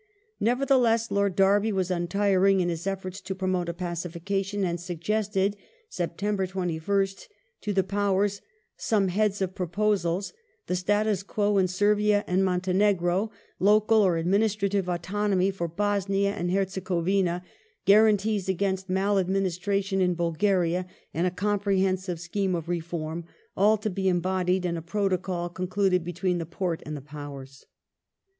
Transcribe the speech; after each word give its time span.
Nevertheless, 0.39 1.11
Lord 1.11 1.35
Derby 1.35 1.71
was 1.71 1.91
untiring 1.91 2.59
in 2.59 2.69
his 2.69 2.87
efforts 2.87 3.21
to 3.21 3.35
promote 3.35 3.69
a 3.69 3.73
pacification, 3.75 4.63
and 4.65 4.81
suggested 4.81 5.55
(Sept. 5.91 6.15
21st) 6.17 7.27
to 7.61 7.71
the 7.71 7.83
Powers 7.83 8.41
some 8.75 9.09
heads 9.09 9.43
of 9.43 9.53
proposals: 9.53 10.33
the 10.65 10.75
status 10.75 11.21
quo 11.21 11.59
in 11.59 11.67
Servia 11.67 12.23
and 12.25 12.43
Montenegro; 12.43 13.29
local 13.59 14.01
or 14.01 14.17
administrative 14.17 14.89
autonomy 14.89 15.51
for 15.51 15.67
Bosnia 15.67 16.31
and 16.33 16.49
Herzegovina; 16.51 17.43
guarantees 17.85 18.49
against 18.49 18.89
mal 18.89 19.19
ad 19.19 19.29
ministration 19.29 20.01
in 20.01 20.15
Bulgaria, 20.15 20.87
and 21.13 21.27
a 21.27 21.29
comprehensive 21.29 22.19
scheme 22.19 22.55
of 22.55 22.67
reform— 22.67 23.25
all 23.55 23.77
to 23.77 23.89
be 23.91 24.09
embodied 24.09 24.65
in 24.65 24.77
a 24.77 24.81
protocol 24.81 25.47
concluded 25.47 26.03
between 26.03 26.39
the 26.39 26.47
Porte 26.47 26.81
and 26.87 26.97
the 26.97 27.01
Powei*s. 27.01 27.65